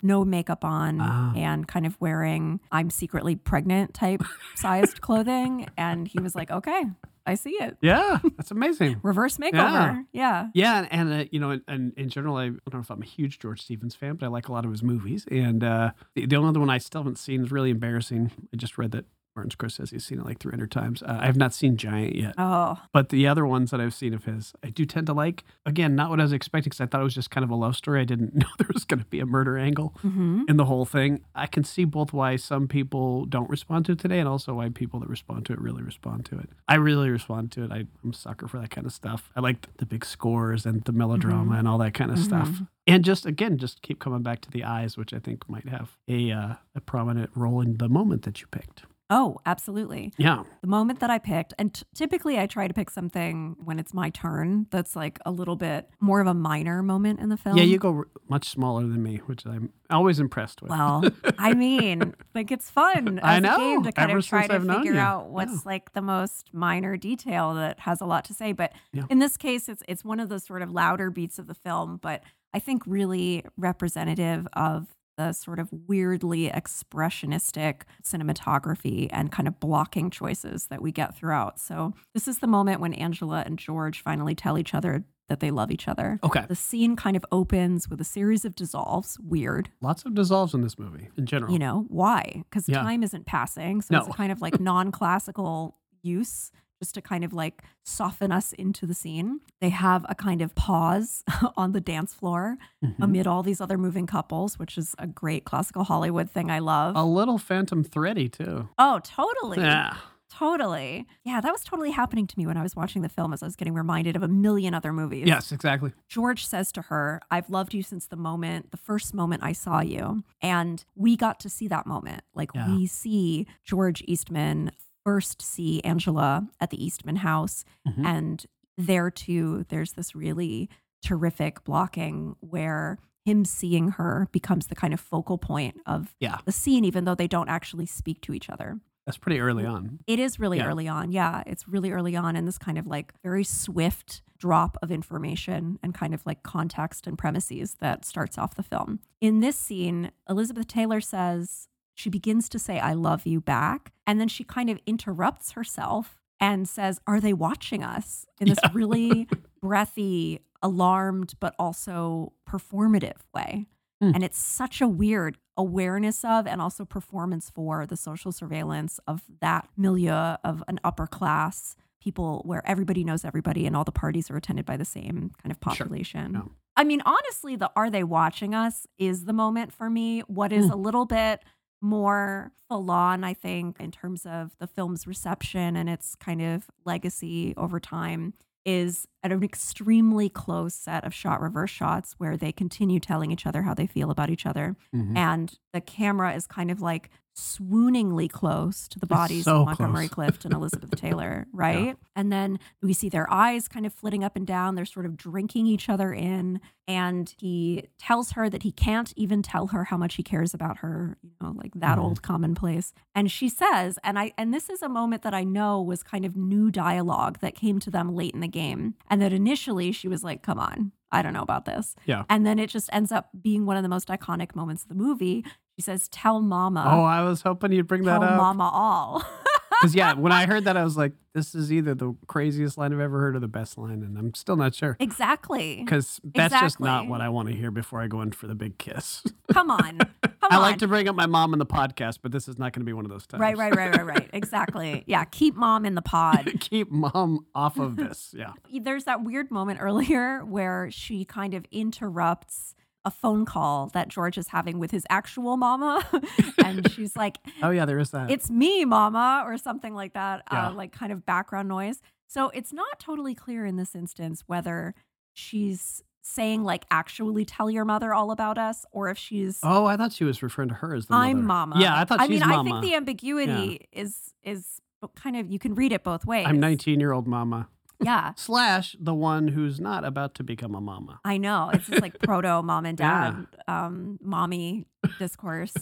no 0.02 0.24
makeup 0.26 0.64
on, 0.64 1.00
Ah. 1.02 1.34
and 1.36 1.68
kind 1.68 1.86
of 1.86 2.00
wearing 2.00 2.60
"I'm 2.72 2.90
secretly 2.90 3.36
pregnant" 3.36 3.94
type 3.94 4.24
sized 4.56 5.02
clothing, 5.06 5.68
and 5.78 6.08
he 6.08 6.20
was 6.20 6.36
like, 6.36 6.52
"Okay, 6.52 6.84
I 7.26 7.36
see 7.36 7.52
it." 7.52 7.78
Yeah, 7.82 8.20
that's 8.38 8.52
amazing. 8.52 9.00
Reverse 9.04 9.38
makeover, 9.38 10.06
yeah. 10.12 10.48
Yeah, 10.54 10.80
and, 10.90 11.10
and 11.12 11.22
uh, 11.22 11.26
you 11.32 11.40
know, 11.40 11.52
in, 11.52 11.62
in, 11.68 11.94
in 11.98 12.10
general, 12.10 12.38
I, 12.38 12.46
I 12.46 12.48
don't 12.48 12.74
know 12.76 12.80
if 12.80 12.90
I'm 12.92 13.02
a 13.02 13.06
huge 13.06 13.40
George 13.40 13.62
Stevens 13.62 13.96
fan, 13.96 14.16
but 14.16 14.26
I 14.26 14.30
like 14.30 14.48
a 14.48 14.52
lot 14.52 14.66
of 14.66 14.72
his 14.72 14.82
movies. 14.84 15.26
And 15.32 15.64
uh, 15.64 15.92
the, 16.16 16.26
the 16.26 16.36
only 16.36 16.50
other 16.50 16.60
one 16.60 16.70
I 16.70 16.78
still 16.80 17.02
haven't 17.02 17.18
seen 17.20 17.44
is 17.44 17.52
really 17.52 17.70
embarrassing. 17.72 18.32
I 18.54 18.58
just 18.58 18.78
read 18.78 18.92
that 18.92 19.06
Martin 19.48 19.70
has 19.94 20.04
seen 20.04 20.20
it 20.20 20.26
like 20.26 20.40
300 20.40 20.70
times. 20.72 21.02
Uh, 21.02 21.18
I 21.22 21.26
have 21.26 21.38
not 21.38 21.54
seen 21.54 21.78
Giant 21.78 22.16
yet, 22.16 22.34
Oh, 22.38 22.78
but 22.92 23.10
the 23.10 23.28
other 23.28 23.46
ones 23.46 23.72
that 23.72 23.80
I've 23.80 23.94
seen 23.94 24.14
of 24.14 24.26
his, 24.26 24.54
I 24.64 24.70
do 24.70 24.86
tend 24.86 25.08
to 25.08 25.14
like. 25.14 25.44
Again, 25.66 25.96
not 25.96 26.10
what 26.10 26.20
I 26.20 26.24
was 26.24 26.34
expecting 26.34 26.70
because 26.70 26.82
I 26.82 26.86
thought 26.88 27.02
it 27.02 27.06
was 27.06 27.16
just 27.16 27.32
kind 27.32 27.44
of 27.44 27.50
a 27.50 27.56
love 27.56 27.76
story. 27.76 28.02
I 28.02 28.04
didn't 28.04 28.36
know 28.42 28.48
there 28.58 28.70
was 28.74 28.84
going 28.86 29.00
to 29.00 29.06
be 29.06 29.20
a 29.20 29.26
murder 29.26 29.58
angle 29.58 29.96
hmm 30.02 30.44
in 30.48 30.58
the 30.58 30.66
whole 30.66 30.86
thing. 30.86 31.22
I 31.36 31.46
can 31.48 31.64
see 31.64 31.84
both 31.86 32.12
why 32.14 32.36
some 32.36 32.68
people 32.68 33.26
don't 33.26 33.50
respond 33.50 33.86
to 33.86 33.92
it 33.94 34.00
today 34.00 34.20
and 34.20 34.28
also 34.28 34.56
why 34.56 34.70
people 34.70 35.00
that 35.00 35.10
respond 35.10 35.46
to 35.48 35.54
it 35.54 35.62
really 35.62 35.84
respond 35.84 36.26
to 36.26 36.40
it. 36.40 36.50
I 36.68 36.76
really 36.76 37.10
respond 37.10 37.52
to 37.54 37.64
it. 37.66 37.72
I, 37.72 37.86
I'm 38.04 38.12
a 38.12 38.14
sucker 38.14 38.48
for 38.48 38.60
that 38.60 38.70
kind 38.72 38.88
of 38.88 38.94
stuff. 38.94 39.30
I 39.36 39.40
like 39.42 39.68
the 39.78 39.86
big 39.86 40.04
scores 40.06 40.66
and 40.66 40.84
the 40.84 40.92
melodrama 40.92 41.56
and 41.56 41.68
all 41.68 41.78
that 41.80 41.94
kind 41.94 42.12
of 42.12 42.20
stuff. 42.20 42.50
Mhm. 42.50 42.68
And 42.88 43.06
just 43.06 43.26
again, 43.26 43.58
just 43.58 43.82
keep 43.84 44.00
coming 44.00 44.24
back 44.24 44.42
to 44.42 44.50
the 44.52 44.64
eyes, 44.64 44.98
which 44.98 45.14
I 45.14 45.20
think 45.20 45.48
might 45.50 45.68
have 45.70 45.96
a 46.08 46.32
uh, 46.32 46.54
a 46.74 46.82
prominent 46.82 47.30
role 47.36 47.62
in 47.62 47.78
the 47.78 47.90
moment 47.90 48.24
that 48.24 48.42
you 48.42 48.48
picked. 48.48 48.84
Oh, 49.10 49.38
absolutely. 49.46 50.14
Yeah, 50.18 50.44
the 50.62 50.68
moment 50.68 51.00
that 51.00 51.10
I 51.10 51.18
picked, 51.18 51.54
and 51.58 51.74
t- 51.74 51.84
typically 51.96 52.38
I 52.40 52.46
try 52.48 52.68
to 52.68 52.74
pick 52.74 52.90
something 52.90 53.56
when 53.64 53.80
it's 53.80 53.94
my 53.94 54.10
turn 54.10 54.68
that's 54.70 54.96
like 54.96 55.20
a 55.26 55.32
little 55.32 55.56
bit 55.56 55.90
more 56.00 56.22
of 56.22 56.28
a 56.28 56.34
minor 56.34 56.84
moment 56.84 57.20
in 57.20 57.30
the 57.30 57.38
film. 57.38 57.58
yeah, 57.58 57.64
you 57.64 57.78
go 57.78 57.96
r- 57.96 58.08
much 58.28 58.50
smaller 58.50 58.82
than 58.82 59.02
me, 59.02 59.18
which 59.26 59.46
I'm 59.46 59.72
always 59.90 60.20
impressed 60.20 60.62
with. 60.62 60.72
Well, 60.72 61.04
I 61.38 61.54
mean, 61.56 62.14
like 62.36 62.52
it's 62.52 62.70
fun 62.70 63.20
as 63.24 63.26
I 63.26 63.38
a 63.38 63.42
know, 63.42 63.58
game 63.58 63.84
to 63.84 63.92
kind 63.92 64.12
ever 64.12 64.20
of 64.20 64.26
try 64.28 64.48
to 64.48 64.54
I've 64.56 64.68
figure 64.68 64.98
out 65.00 65.30
what's 65.30 65.52
Yeah. 65.54 65.60
like 65.66 65.94
the 65.94 66.02
most 66.02 66.54
minor 66.54 66.98
detail 66.98 67.54
that 67.56 67.80
has 67.82 68.02
a 68.02 68.06
lot 68.06 68.26
to 68.26 68.34
say. 68.34 68.52
But 68.52 68.74
Yeah. 68.94 69.04
in 69.10 69.20
this 69.20 69.38
case, 69.38 69.68
it's 69.70 69.84
it's 69.88 70.04
one 70.06 70.20
of 70.20 70.30
the 70.30 70.40
sort 70.40 70.62
of 70.62 70.72
louder 70.72 71.10
beats 71.10 71.40
of 71.40 71.48
the 71.48 71.56
film, 71.56 71.98
but 72.02 72.24
I 72.54 72.60
think 72.60 72.84
really 72.86 73.44
representative 73.58 74.48
of 74.54 74.88
the 75.20 75.34
sort 75.34 75.60
of 75.60 75.68
weirdly 75.88 76.50
expressionistic 76.50 77.82
cinematography 78.04 79.10
and 79.12 79.32
kind 79.32 79.48
of 79.50 79.60
blocking 79.60 80.10
choices 80.10 80.68
that 80.68 80.82
we 80.82 80.92
get 80.94 81.14
throughout. 81.16 81.60
So 81.60 81.94
this 82.14 82.26
is 82.28 82.40
the 82.40 82.48
moment 82.48 82.80
when 82.80 82.94
Angela 82.94 83.44
and 83.46 83.60
George 83.60 84.02
finally 84.02 84.34
tell 84.34 84.58
each 84.58 84.74
other 84.74 85.04
that 85.28 85.42
they 85.42 85.52
love 85.52 85.72
each 85.72 85.88
other. 85.88 86.20
Okay, 86.24 86.46
The 86.48 86.56
scene 86.56 86.96
kind 86.96 87.16
of 87.18 87.24
opens 87.32 87.88
with 87.90 88.00
a 88.02 88.06
series 88.06 88.46
of 88.46 88.56
dissolves. 88.56 89.18
Weird. 89.22 89.70
lots 89.82 90.04
of 90.06 90.16
dissolves 90.16 90.54
in 90.54 90.62
this 90.62 90.80
movie 90.80 91.10
in 91.18 91.26
general. 91.26 91.52
You 91.52 91.60
know, 91.60 91.86
why? 91.90 92.44
Because 92.50 92.68
Yeah. 92.70 92.82
time 92.82 93.04
isn't 93.04 93.26
passing. 93.26 93.82
So 93.82 93.98
it's 93.98 94.08
a 94.08 94.12
kind 94.12 94.32
of 94.32 94.42
like 94.42 94.60
non 94.72 94.92
classical 94.92 95.76
use 96.02 96.52
just 96.80 96.96
to 96.96 97.02
kind 97.02 97.24
of 97.24 97.34
like 97.34 97.64
soften 97.84 98.32
us 98.32 98.54
into 98.54 98.86
the 98.86 98.94
scene. 98.94 99.42
They 99.60 99.70
have 99.70 100.06
a 100.10 100.16
kind 100.16 100.42
of 100.42 100.56
pause 100.56 101.24
on 101.58 101.74
the 101.74 101.82
dance 101.82 102.14
floor 102.14 102.58
Mhm. 102.84 102.96
amid 103.02 103.28
all 103.28 103.44
these 103.44 103.60
other 103.62 103.78
moving 103.78 104.08
couples, 104.08 104.58
which 104.58 104.78
is 104.78 104.96
a 104.98 105.06
great 105.08 105.44
classical 105.44 105.84
Hollywood 105.84 106.30
thing 106.32 106.50
I 106.50 106.60
love. 106.60 106.96
a 106.96 107.04
little 107.04 107.38
Phantom 107.38 107.84
Thready 107.84 108.30
too. 108.30 108.70
oh, 108.78 109.00
totally. 109.04 109.60
Yeah. 109.60 109.96
Totally. 110.32 111.08
Yeah, 111.26 111.42
that 111.42 111.52
was 111.52 111.64
totally 111.64 111.90
happening 111.92 112.28
to 112.28 112.38
me 112.38 112.46
when 112.46 112.56
I 112.56 112.62
was 112.62 112.76
watching 112.76 113.02
the 113.02 113.10
film 113.10 113.34
as 113.34 113.42
I 113.42 113.48
was 113.48 113.56
getting 113.56 113.74
reminded 113.74 114.16
of 114.16 114.22
a 114.24 114.28
million 114.28 114.74
other 114.76 114.94
movies. 114.94 115.28
Yes, 115.28 115.52
exactly. 115.52 115.92
George 116.08 116.46
says 116.46 116.72
to 116.74 116.84
her, 116.84 117.20
I've 117.32 117.50
loved 117.50 117.74
you 117.74 117.82
since 117.82 118.06
the 118.06 118.16
moment, 118.16 118.70
the 118.72 118.78
first 118.78 119.14
moment 119.14 119.44
I 119.44 119.54
saw 119.54 119.82
you. 119.82 120.24
And 120.40 120.86
we 120.96 121.18
got 121.18 121.40
to 121.42 121.50
see 121.50 121.68
that 121.70 121.88
moment. 121.88 122.22
Like 122.36 122.52
Yeah. 122.54 122.70
we 122.74 122.86
see 122.86 123.48
George 123.66 124.04
Eastman 124.08 124.72
first 125.10 125.42
see 125.42 125.82
Angela 125.84 126.48
at 126.60 126.70
the 126.70 126.84
Eastman 126.84 127.18
house. 127.18 127.66
Mhm. 127.88 128.06
And 128.06 128.46
there 128.78 129.10
too, 129.10 129.66
there's 129.70 129.94
this 129.94 130.14
really 130.16 130.70
terrific 131.02 131.64
blocking 131.64 132.36
where 132.42 133.00
him 133.26 133.44
seeing 133.46 133.90
her 133.92 134.28
becomes 134.32 134.68
the 134.68 134.76
kind 134.76 134.94
of 134.94 135.00
focal 135.00 135.38
point 135.38 135.80
of 135.86 136.16
Yeah. 136.20 136.38
the 136.46 136.52
scene, 136.52 136.86
even 136.86 137.06
though 137.06 137.16
they 137.16 137.28
don't 137.28 137.50
actually 137.50 137.86
speak 137.86 138.22
to 138.22 138.34
each 138.34 138.50
other. 138.50 138.80
That's 139.06 139.18
pretty 139.18 139.40
early 139.40 139.66
on. 139.66 140.00
It 140.06 140.20
is 140.20 140.40
really 140.40 140.60
Yeah. 140.60 140.68
early 140.68 140.88
on. 140.88 141.12
Yeah, 141.12 141.42
it's 141.48 141.68
really 141.68 141.92
early 141.92 142.16
on 142.16 142.36
in 142.36 142.46
this 142.46 142.60
kind 142.60 142.78
of 142.78 142.86
like 142.86 143.14
very 143.24 143.44
swift 143.44 144.22
drop 144.38 144.78
of 144.84 144.92
information 144.92 145.80
and 145.82 145.94
kind 145.94 146.14
of 146.14 146.24
like 146.26 146.44
context 146.44 147.08
and 147.08 147.18
premises 147.18 147.76
that 147.80 148.06
starts 148.06 148.38
off 148.38 148.54
the 148.56 148.64
film. 148.64 149.00
In 149.20 149.40
this 149.40 149.58
scene, 149.58 150.12
Elizabeth 150.30 150.68
Taylor 150.68 151.02
says, 151.02 151.68
she 152.00 152.10
begins 152.10 152.48
to 152.50 152.58
say, 152.60 152.80
I 152.80 152.94
love 152.94 153.26
you 153.26 153.42
back. 153.42 153.92
And 154.08 154.22
then 154.22 154.30
she 154.30 154.46
kind 154.46 154.70
of 154.70 154.80
interrupts 154.86 155.52
herself 155.52 156.22
and 156.40 156.68
says, 156.68 157.02
Are 157.06 157.20
they 157.20 157.34
watching 157.34 157.84
us? 157.84 158.26
In 158.40 158.48
this 158.48 158.60
Yeah. 158.64 158.70
really 158.74 159.28
breathy, 159.62 160.40
alarmed, 160.64 161.34
but 161.42 161.54
also 161.60 162.32
performative 162.48 163.18
way. 163.36 163.66
Hmm. 164.02 164.12
And 164.16 164.24
it's 164.24 164.40
such 164.40 164.80
a 164.80 164.88
weird 164.88 165.38
awareness 165.58 166.24
of 166.24 166.48
and 166.48 166.62
also 166.62 166.86
performance 166.86 167.50
for 167.50 167.86
the 167.86 167.98
social 167.98 168.32
surveillance 168.32 169.00
of 169.06 169.24
that 169.42 169.68
milieu 169.76 170.36
of 170.44 170.64
an 170.70 170.80
upper 170.86 171.06
class 171.06 171.76
people 172.02 172.42
where 172.46 172.66
everybody 172.66 173.04
knows 173.04 173.26
everybody 173.26 173.66
and 173.68 173.76
all 173.76 173.84
the 173.84 173.92
parties 173.92 174.32
are 174.32 174.38
attended 174.38 174.66
by 174.66 174.78
the 174.78 174.86
same 174.86 175.32
kind 175.44 175.52
of 175.52 175.58
Sure. 175.62 175.86
population. 175.86 176.50
I 176.78 176.86
mean, 176.86 177.02
honestly, 177.06 177.58
the 177.58 177.70
are 177.76 177.90
they 177.90 178.06
watching 178.06 178.56
us 178.56 178.88
is 178.98 179.26
the 179.26 179.34
moment 179.34 179.74
for 179.74 179.90
me. 179.90 180.22
What 180.22 180.54
is 180.54 180.68
Hmm. 180.68 180.72
a 180.72 180.76
little 180.78 181.06
bit 181.06 181.44
more 181.82 182.52
full 182.68 182.92
on, 182.92 183.24
I 183.24 183.34
think, 183.34 183.80
in 183.80 183.92
terms 183.92 184.26
of 184.26 184.52
the 184.60 184.68
film's 184.68 185.08
reception 185.08 185.76
and 185.76 185.90
its 185.90 186.16
kind 186.16 186.42
of 186.42 186.66
legacy 186.86 187.54
over 187.58 187.80
time 187.80 188.34
is 188.66 189.08
at 189.24 189.32
an 189.32 189.44
extremely 189.44 190.30
close 190.30 190.74
set 190.76 191.04
of 191.04 191.14
shot 191.14 191.42
reverse 191.42 191.70
shots 191.72 192.16
where 192.18 192.38
they 192.38 192.52
continue 192.52 193.00
telling 193.00 193.32
each 193.32 193.46
other 193.46 193.64
how 193.64 193.74
they 193.74 193.86
feel 193.88 194.12
about 194.12 194.30
each 194.30 194.46
other. 194.46 194.76
Mhm. 194.96 195.18
And 195.18 195.60
the 195.74 195.82
camera 195.82 196.34
is 196.34 196.48
kind 196.48 196.72
of 196.72 196.82
like 196.82 197.10
swooningly 197.36 198.30
close 198.30 198.88
to 198.90 199.00
the 199.00 199.06
bodies 199.06 199.46
so 199.46 199.62
of 199.62 199.66
Montgomery 199.68 200.08
close. 200.10 200.28
Clift 200.28 200.46
and 200.46 200.54
Elizabeth 200.54 200.92
Taylor, 201.00 201.48
right? 201.54 201.96
And 202.16 202.32
then 202.34 202.60
we 202.82 202.92
see 202.94 203.08
their 203.08 203.32
eyes 203.32 203.68
kind 203.70 203.86
of 203.86 203.94
flitting 203.94 204.24
up 204.26 204.36
and 204.36 204.46
down. 204.46 204.76
They're 204.76 204.86
sort 204.86 205.06
of 205.06 205.16
drinking 205.16 205.66
each 205.66 205.88
other 205.88 206.12
in. 206.12 206.60
And 206.88 207.34
he 207.38 207.86
tells 207.98 208.32
her 208.32 208.50
that 208.50 208.64
he 208.64 208.72
can't 208.72 209.14
even 209.16 209.42
tell 209.42 209.68
her 209.68 209.86
how 209.86 209.96
much 209.96 210.16
he 210.16 210.24
cares 210.24 210.54
about 210.54 210.78
her, 210.80 211.18
you 211.22 211.32
know, 211.42 211.52
like 211.56 211.72
that 211.76 211.98
Mhm. 211.98 212.02
old 212.02 212.22
commonplace. 212.22 212.94
And 213.16 213.32
she 213.32 213.48
says, 213.48 214.00
and 214.04 214.18
I 214.20 214.34
and 214.38 214.54
this 214.54 214.70
is 214.70 214.82
a 214.82 214.90
moment 214.90 215.22
that 215.22 215.34
I 215.34 215.44
know 215.44 215.82
was 215.82 216.04
kind 216.04 216.26
of 216.26 216.36
new 216.36 216.72
dialogue 216.72 217.40
that 217.40 217.56
came 217.56 217.80
to 217.80 217.92
them 217.92 218.16
late 218.16 218.34
in 218.34 218.40
the 218.42 218.48
game. 218.48 218.96
And 219.10 219.22
that 219.22 219.34
initially 219.34 219.92
she 219.92 220.08
was 220.08 220.24
like, 220.24 220.44
come 220.44 220.60
on, 220.60 220.92
I 221.12 221.22
don't 221.22 221.34
know 221.34 221.42
about 221.42 221.66
this. 221.66 221.96
Yeah. 222.06 222.24
And 222.30 222.46
then 222.46 222.60
it 222.60 222.70
just 222.70 222.90
ends 222.94 223.12
up 223.12 223.30
being 223.42 223.66
one 223.66 223.78
of 223.78 223.84
the 223.84 223.90
most 223.90 224.08
iconic 224.10 224.56
moments 224.56 224.84
of 224.84 224.90
the 224.90 224.96
movie. 224.96 225.44
She 225.78 225.82
says, 225.82 226.08
Tell 226.10 226.42
mama. 226.42 226.84
Oh, 226.86 227.04
I 227.04 227.24
was 227.24 227.42
hoping 227.42 227.72
you'd 227.72 227.88
bring 227.88 228.04
that 228.04 228.22
up. 228.22 228.38
mama 228.38 228.70
all. 228.72 229.24
Because 229.80 229.96
yeah, 229.96 230.14
when 230.14 230.32
I 230.32 230.46
heard 230.46 230.66
that, 230.66 230.76
I 230.78 230.84
was 230.84 230.98
like, 230.98 231.14
"This 231.34 231.56
is 231.56 231.72
either 231.72 231.96
the 231.96 232.16
craziest 232.28 232.78
line 232.78 232.94
I've 232.94 233.00
ever 233.00 233.20
heard 233.20 233.36
or 233.36 233.40
the 233.40 233.48
best 233.48 233.78
line," 233.78 234.04
and 234.04 234.18
I'm 234.18 234.34
still 234.34 234.56
not 234.56 234.76
sure. 234.76 234.98
exactly. 235.00 235.78
Because 235.84 236.20
that's 236.24 236.54
just 236.54 236.80
not 236.80 237.08
what 237.08 237.22
I 237.22 237.30
want 237.30 237.50
to 237.50 237.56
hear 237.56 237.72
before 237.72 238.02
I 238.02 238.08
go 238.08 238.22
in 238.22 238.32
for 238.32 238.48
the 238.48 238.56
big 238.56 238.78
kiss. 238.78 239.24
Come 239.54 239.72
on. 239.72 240.00
Come 240.24 240.52
I 240.52 240.56
on. 240.56 240.62
like 240.62 240.78
to 240.80 240.88
bring 240.88 241.08
up 241.08 241.16
my 241.16 241.26
mom 241.26 241.54
in 241.54 241.60
the 241.60 241.66
podcast, 241.66 242.20
but 242.22 242.32
this 242.32 242.48
is 242.48 242.58
not 242.58 242.74
going 242.74 242.82
to 242.82 242.86
be 242.86 242.94
one 242.94 243.06
of 243.06 243.12
those 243.12 243.28
times. 243.28 243.42
Right, 243.42 243.58
right, 243.58 243.76
right, 243.76 243.96
right, 243.96 244.06
right. 244.06 244.30
Exactly. 244.34 245.04
Yeah. 245.06 245.24
Keep 245.26 245.56
mom 245.56 245.86
in 245.86 245.96
the 245.96 246.02
pod. 246.02 246.50
Keep 246.60 246.92
mom 246.92 247.46
off 247.54 247.78
of 247.78 247.96
this. 247.96 248.34
Yeah. 248.36 248.54
There's 248.82 249.04
that 249.04 249.24
weird 249.24 249.52
moment 249.52 249.80
earlier 249.82 250.44
where 250.46 250.90
she 250.92 251.26
kind 251.26 251.54
of 251.54 251.66
interrupts 251.72 252.74
a 253.06 253.12
phone 253.12 253.46
call 253.46 253.88
that 253.94 254.08
George 254.10 254.38
is 254.38 254.50
having 254.50 254.78
with 254.80 254.92
his 254.92 255.06
actual 255.10 255.56
mama. 255.58 256.06
and 256.64 256.92
she's 256.92 257.16
like, 257.16 257.38
Oh 257.64 257.70
yeah, 257.70 257.86
there 257.86 258.00
is 258.00 258.12
that. 258.12 258.30
it's 258.30 258.50
me, 258.52 258.84
mama, 258.86 259.44
or 259.46 259.58
something 259.58 259.94
like 259.96 260.14
that, 260.14 260.44
Yeah. 260.52 260.68
uh, 260.68 260.74
like 260.74 260.92
kind 260.92 261.12
of 261.12 261.26
background 261.26 261.68
noise. 261.70 262.02
So 262.28 262.50
it's 262.50 262.74
not 262.74 263.00
totally 263.00 263.34
clear 263.36 263.66
in 263.66 263.76
this 263.78 263.96
instance 263.96 264.44
whether 264.48 264.94
she's 265.34 266.04
saying 266.22 266.64
like 266.64 266.84
actually 266.92 267.46
tell 267.46 267.72
your 267.72 267.86
mother 267.86 268.14
all 268.14 268.30
about 268.32 268.58
us 268.58 268.86
or 268.92 269.10
if 269.10 269.18
she's 269.18 269.60
Oh, 269.64 269.86
I 269.86 269.96
thought 269.98 270.12
she 270.12 270.26
was 270.26 270.44
referring 270.44 270.70
to 270.70 270.76
her 270.76 270.94
as 270.94 271.08
the 271.08 271.16
I'm 271.16 271.38
mother. 271.38 271.48
mama. 271.48 271.76
Yeah, 271.80 272.00
I 272.00 272.06
thought 272.06 272.20
I 272.20 272.28
mean, 272.28 272.40
mama. 272.42 272.60
I 272.60 272.64
think 272.64 272.82
the 272.84 272.96
ambiguity 272.96 273.88
is 273.92 274.34
is 274.44 274.80
kind 275.16 275.38
of 275.38 275.50
you 275.50 275.58
can 275.58 275.74
read 275.74 275.92
it 275.94 276.04
both 276.04 276.26
ways. 276.26 276.46
I'm 276.46 276.60
19 276.60 277.00
year 277.00 277.14
old 277.14 277.26
mama 277.26 277.70
Yeah. 278.02 278.34
slash 278.38 278.96
the 279.00 279.14
one 279.14 279.50
who's 279.50 279.80
not 279.80 280.04
about 280.06 280.36
to 280.36 280.44
become 280.44 280.76
a 280.76 280.82
mama. 280.82 281.20
I 281.26 281.38
know. 281.38 281.70
It's 281.74 281.88
just 281.88 282.02
like 282.02 282.20
proto 282.20 282.62
mom 282.64 282.86
and 282.86 283.00
Yeah. 283.00 283.32
dad, 283.68 283.74
um, 283.74 284.18
mommy 284.22 284.86
discourse, 285.18 285.74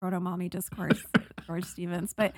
proto 0.00 0.20
mommy 0.20 0.48
discourse, 0.48 1.02
George 1.46 1.64
Stevens. 1.64 2.14
But 2.16 2.32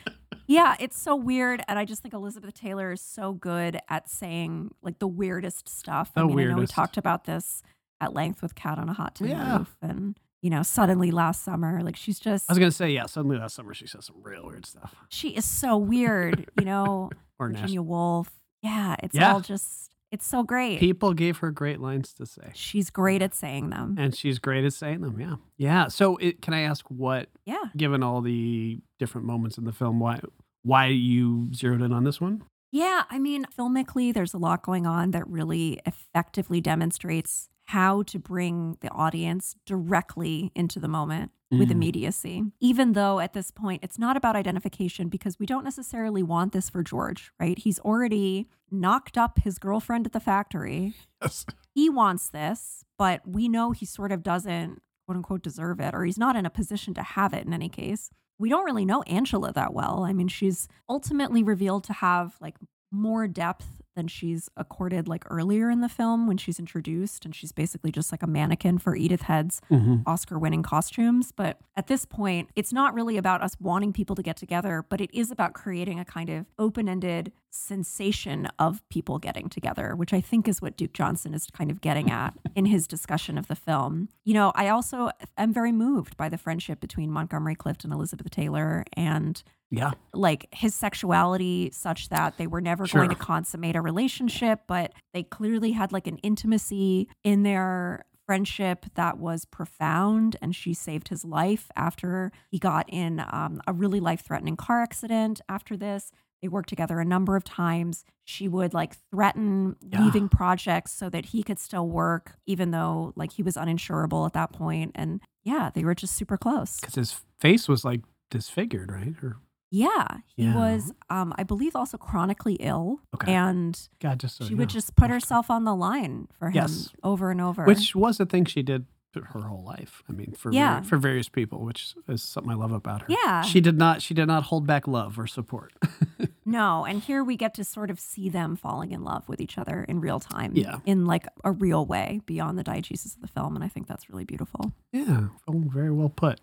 yeah, 0.46 0.76
it's 0.80 0.98
so 1.00 1.16
weird. 1.16 1.62
And 1.68 1.78
I 1.78 1.84
just 1.84 2.02
think 2.02 2.14
Elizabeth 2.14 2.54
Taylor 2.54 2.92
is 2.92 3.00
so 3.00 3.32
good 3.32 3.78
at 3.88 4.08
saying 4.08 4.70
like 4.82 4.98
the 5.00 5.08
weirdest 5.08 5.68
stuff. 5.68 6.12
I 6.16 6.20
The 6.22 6.26
mean, 6.28 6.38
I 6.48 6.52
know 6.52 6.58
we 6.58 6.66
talked 6.66 6.96
about 6.96 7.24
this 7.24 7.62
at 8.00 8.12
length 8.14 8.42
with 8.42 8.54
Cat 8.54 8.78
on 8.78 8.88
a 8.88 8.92
Hot 8.92 9.16
Tin 9.16 9.28
Yeah. 9.28 9.58
Roof 9.58 9.76
and, 9.82 10.18
you 10.42 10.50
know, 10.50 10.62
suddenly 10.62 11.10
last 11.10 11.42
summer. 11.42 11.82
Like 11.82 11.96
she's 11.96 12.18
just, 12.20 12.48
I 12.48 12.52
was 12.52 12.58
gonna 12.58 12.70
say, 12.70 12.90
yeah. 12.90 13.06
Suddenly 13.06 13.38
last 13.38 13.54
summer, 13.54 13.74
she 13.74 13.86
says 13.86 14.04
some 14.06 14.16
real 14.22 14.46
weird 14.46 14.66
stuff. 14.66 14.94
she 15.08 15.30
is 15.30 15.44
so 15.44 15.76
weird, 15.76 16.48
you 16.58 16.64
know, 16.64 17.10
Or. 17.38 17.48
Virginia 17.48 17.82
Woolf. 17.82 18.30
Yeah, 18.66 18.96
it's 19.02 19.14
Yeah. 19.14 19.32
all 19.32 19.40
just, 19.40 19.92
it's 20.10 20.26
so 20.26 20.42
great. 20.42 20.80
People 20.80 21.14
gave 21.14 21.38
her 21.38 21.50
great 21.50 21.80
lines 21.80 22.12
to 22.14 22.26
say, 22.26 22.50
She's 22.54 22.90
great 22.90 23.22
at 23.22 23.34
saying 23.34 23.70
them. 23.70 23.94
and 23.98 24.14
she's 24.14 24.38
great 24.38 24.64
at 24.64 24.72
saying 24.72 25.00
them. 25.02 25.20
Yeah, 25.20 25.36
yeah. 25.56 25.88
So, 25.88 26.16
it, 26.16 26.42
can 26.42 26.52
I 26.54 26.60
ask 26.62 26.84
what, 26.88 27.28
Yeah. 27.44 27.64
given 27.76 28.02
all 28.02 28.20
the 28.22 28.80
different 28.98 29.26
moments 29.26 29.58
in 29.58 29.64
the 29.64 29.72
film, 29.72 30.00
why 30.00 30.20
why 30.62 30.86
you 30.86 31.50
zeroed 31.54 31.80
in 31.82 31.92
on 31.92 32.02
this 32.04 32.20
one? 32.20 32.42
Yeah, 32.72 33.02
I 33.08 33.18
mean, 33.20 33.46
filmically, 33.56 34.12
there's 34.12 34.34
a 34.34 34.38
lot 34.38 34.62
going 34.62 34.84
on 34.84 35.12
that 35.12 35.26
really 35.28 35.80
effectively 35.86 36.60
demonstrates 36.60 37.48
how 37.66 38.02
to 38.04 38.18
bring 38.18 38.76
the 38.80 38.90
audience 38.90 39.56
directly 39.66 40.50
into 40.54 40.78
the 40.80 40.88
moment 40.88 41.30
with 41.50 41.68
Mm. 41.68 41.72
immediacy. 41.72 42.42
Even 42.60 42.92
though 42.92 43.20
at 43.20 43.32
this 43.32 43.50
point, 43.52 43.82
it's 43.84 43.98
not 43.98 44.16
about 44.16 44.34
identification 44.36 45.08
because 45.08 45.38
we 45.38 45.46
don't 45.46 45.62
necessarily 45.64 46.22
want 46.22 46.52
this 46.52 46.68
for 46.70 46.82
George, 46.82 47.30
right? 47.38 47.58
He's 47.58 47.78
already 47.80 48.48
knocked 48.70 49.16
up 49.16 49.38
his 49.40 49.58
girlfriend 49.58 50.06
at 50.06 50.12
the 50.12 50.20
factory. 50.20 50.94
Yes. 51.22 51.44
He 51.74 51.90
wants 51.90 52.30
this, 52.30 52.84
but 52.96 53.20
we 53.28 53.48
know 53.50 53.72
he 53.72 53.84
sort 53.84 54.10
of 54.10 54.22
doesn't, 54.22 54.80
quote 55.06 55.16
unquote, 55.16 55.42
deserve 55.42 55.78
it, 55.78 55.94
or 55.94 56.04
he's 56.06 56.16
not 56.16 56.34
in 56.34 56.46
a 56.46 56.50
position 56.50 56.94
to 56.94 57.02
have 57.02 57.34
it 57.34 57.44
in 57.46 57.52
any 57.52 57.68
case. 57.68 58.08
We 58.38 58.48
don't 58.48 58.64
really 58.64 58.86
know 58.86 59.02
Angela 59.02 59.52
that 59.52 59.74
well. 59.74 60.02
I 60.04 60.14
mean, 60.14 60.28
she's 60.28 60.68
ultimately 60.88 61.42
revealed 61.42 61.84
to 61.84 61.92
have 61.92 62.36
like 62.40 62.56
more 62.96 63.28
depth 63.28 63.82
than 63.94 64.06
she's 64.08 64.50
accorded 64.58 65.08
like 65.08 65.24
earlier 65.30 65.70
in 65.70 65.80
the 65.80 65.88
film 65.88 66.26
when 66.26 66.36
she's 66.36 66.58
introduced 66.58 67.24
and 67.24 67.34
she's 67.34 67.50
basically 67.50 67.90
just 67.90 68.12
like 68.12 68.22
a 68.22 68.26
mannequin 68.26 68.76
for 68.76 68.94
Edith 68.94 69.22
Head's 69.22 69.58
Mhm. 69.70 70.02
Oscar 70.06 70.38
winning 70.38 70.62
costumes. 70.62 71.32
But 71.32 71.58
at 71.76 71.86
this 71.86 72.04
point, 72.04 72.50
it's 72.54 72.74
not 72.74 72.92
really 72.92 73.16
about 73.16 73.42
us 73.42 73.56
wanting 73.58 73.94
people 73.94 74.14
to 74.16 74.22
get 74.22 74.36
together, 74.36 74.84
but 74.86 75.00
it 75.00 75.08
is 75.14 75.30
about 75.30 75.54
creating 75.54 75.98
a 75.98 76.04
kind 76.04 76.28
of 76.28 76.44
open 76.58 76.90
ended 76.90 77.32
sensation 77.50 78.48
of 78.58 78.86
people 78.90 79.18
getting 79.18 79.48
together, 79.48 79.94
which 79.96 80.12
I 80.12 80.20
think 80.20 80.46
is 80.46 80.60
what 80.60 80.76
Duke 80.76 80.92
Johnson 80.92 81.32
is 81.34 81.46
kind 81.52 81.70
of 81.70 81.80
getting 81.80 82.10
at 82.10 82.34
in 82.54 82.66
his 82.66 82.86
discussion 82.86 83.38
of 83.38 83.48
the 83.48 83.56
film. 83.56 84.08
You 84.24 84.34
know, 84.34 84.52
I 84.54 84.68
also 84.68 85.10
am 85.38 85.52
very 85.54 85.72
moved 85.72 86.16
by 86.18 86.28
the 86.28 86.36
friendship 86.38 86.80
between 86.80 87.10
Montgomery 87.10 87.54
Clift 87.54 87.82
and 87.84 87.92
Elizabeth 87.92 88.30
Taylor 88.30 88.84
and 88.92 89.42
Yeah. 89.70 89.92
like 90.14 90.46
his 90.52 90.74
sexuality 90.74 91.70
such 91.72 92.08
that 92.10 92.36
they 92.38 92.46
were 92.46 92.60
never 92.60 92.86
Sure. 92.86 93.00
going 93.00 93.10
to 93.10 93.16
consummate 93.16 93.76
a 93.76 93.80
relationship, 93.82 94.60
but 94.66 94.92
they 95.12 95.22
clearly 95.22 95.72
had 95.72 95.92
like 95.92 96.06
an 96.06 96.18
intimacy 96.18 97.08
in 97.24 97.42
their 97.42 98.04
friendship 98.26 98.86
that 98.94 99.18
was 99.18 99.44
profound. 99.44 100.36
And 100.42 100.54
she 100.54 100.74
saved 100.74 101.08
his 101.08 101.24
life 101.24 101.68
after 101.76 102.32
he 102.50 102.58
got 102.58 102.86
in 102.88 103.20
um, 103.30 103.60
a 103.66 103.72
really 103.72 104.00
life 104.00 104.22
threatening 104.24 104.56
car 104.56 104.82
accident. 104.82 105.40
After 105.48 105.76
this, 105.76 106.10
they 106.42 106.48
worked 106.48 106.68
together 106.68 106.98
a 107.00 107.04
number 107.04 107.36
of 107.36 107.44
times. 107.44 108.04
She 108.24 108.48
would 108.48 108.74
like 108.74 108.96
threaten 109.10 109.76
Yeah. 109.80 110.02
leaving 110.04 110.28
projects 110.28 110.92
so 110.92 111.08
that 111.10 111.26
he 111.26 111.42
could 111.42 111.58
still 111.58 111.88
work, 111.88 112.36
even 112.46 112.70
though 112.72 113.12
like 113.16 113.32
he 113.32 113.42
was 113.42 113.56
uninsurable 113.56 114.26
at 114.26 114.32
that 114.34 114.52
point. 114.52 114.92
And 114.94 115.20
yeah, 115.44 115.70
they 115.72 115.84
were 115.84 115.94
just 115.94 116.14
super 116.16 116.36
close. 116.36 116.80
Because 116.80 116.94
his 116.96 117.20
face 117.40 117.68
was 117.68 117.84
like 117.84 118.02
disfigured, 118.30 118.90
right? 118.90 119.14
Or 119.22 119.36
Yeah, 119.76 120.18
he 120.36 120.44
Yeah. 120.44 120.54
was, 120.56 120.92
um, 121.10 121.34
I 121.36 121.42
believe, 121.42 121.76
also 121.76 121.96
chronically 121.98 122.54
ill, 122.54 123.00
Okay. 123.14 123.32
and 123.34 123.88
God, 124.00 124.18
just 124.20 124.36
so 124.36 124.44
she 124.46 124.54
would 124.54 124.68
know. 124.68 124.72
just 124.78 124.96
put 124.96 125.10
herself 125.10 125.50
on 125.50 125.64
the 125.64 125.74
line 125.74 126.28
for 126.38 126.48
him 126.48 126.54
Yes. 126.54 126.88
over 127.02 127.30
and 127.30 127.40
over. 127.40 127.64
which 127.64 127.94
was 127.94 128.18
a 128.20 128.26
thing 128.26 128.44
she 128.44 128.62
did 128.62 128.86
her 129.32 129.48
whole 129.48 129.64
life. 129.64 130.02
I 130.10 130.12
mean, 130.12 130.34
for 130.36 130.52
Yeah. 130.52 130.82
for 130.82 130.98
various 130.98 131.30
people, 131.30 131.64
which 131.64 131.94
is 132.06 132.22
something 132.22 132.52
I 132.52 132.54
love 132.54 132.70
about 132.72 133.00
her. 133.00 133.06
Yeah. 133.08 133.40
she 133.40 133.62
did 133.62 133.78
not 133.78 134.02
she 134.02 134.12
did 134.12 134.26
not 134.26 134.42
hold 134.44 134.66
back 134.66 134.86
love 134.86 135.18
or 135.18 135.26
support. 135.26 135.72
no, 136.44 136.84
and 136.84 137.00
here 137.02 137.24
we 137.24 137.34
get 137.34 137.54
to 137.54 137.64
sort 137.64 137.90
of 137.90 137.98
see 137.98 138.28
them 138.28 138.56
falling 138.56 138.92
in 138.92 139.02
love 139.04 139.26
with 139.26 139.40
each 139.40 139.56
other 139.56 139.84
in 139.84 140.00
real 140.00 140.20
time, 140.20 140.52
Yeah. 140.54 140.80
in 140.84 141.06
like 141.06 141.26
a 141.44 141.50
real 141.52 141.86
way 141.86 142.20
beyond 142.26 142.58
the 142.58 142.64
diegesis 142.64 143.14
of 143.16 143.22
the 143.22 143.28
film, 143.28 143.54
and 143.54 143.64
I 143.64 143.68
think 143.68 143.86
that's 143.86 144.10
really 144.10 144.24
beautiful. 144.26 144.72
yeah, 144.92 145.28
oh, 145.48 145.60
very 145.66 145.90
well 145.92 146.10
put. 146.10 146.40